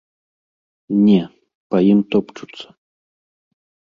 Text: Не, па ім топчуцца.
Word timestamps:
Не, 1.05 1.19
па 1.73 1.77
ім 1.91 1.99
топчуцца. 2.15 2.67